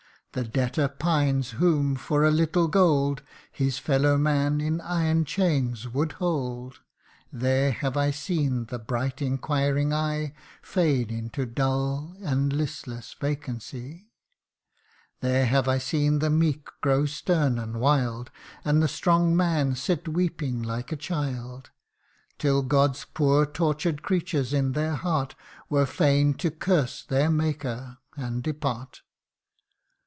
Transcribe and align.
The 0.33 0.45
debtor 0.45 0.87
pines, 0.87 1.49
who, 1.59 1.95
for 1.97 2.23
a 2.23 2.31
little 2.31 2.69
gold, 2.69 3.21
His 3.51 3.79
fellow 3.79 4.17
man 4.17 4.61
in 4.61 4.79
iron 4.79 5.25
chains 5.25 5.89
would 5.89 6.13
hold: 6.13 6.79
There 7.33 7.73
have 7.73 7.97
I 7.97 8.11
seen 8.11 8.67
the 8.67 8.79
bright 8.79 9.21
inquiring 9.21 9.91
eye 9.91 10.33
Fade 10.61 11.11
into 11.11 11.45
dull 11.45 12.15
and 12.21 12.53
listless 12.53 13.13
vacancy; 13.19 14.07
There 15.19 15.45
have 15.47 15.67
I 15.67 15.79
seen 15.79 16.19
the 16.19 16.29
meek 16.29 16.65
grow 16.79 17.05
stern 17.05 17.59
and 17.59 17.81
wild; 17.81 18.31
And 18.63 18.81
the 18.81 18.87
strong 18.87 19.35
man 19.35 19.75
sit 19.75 20.07
weeping 20.07 20.63
like 20.63 20.93
a 20.93 20.95
child; 20.95 21.71
Till 22.37 22.61
God's 22.61 23.03
poor 23.03 23.45
tortured 23.45 24.01
creatures 24.01 24.53
in 24.53 24.71
their 24.71 24.95
heart 24.95 25.35
Were 25.69 25.85
fain 25.85 26.35
to 26.35 26.49
curse 26.51 27.03
their 27.03 27.29
Maker, 27.29 27.97
and 28.15 28.41
depart. 28.41 29.01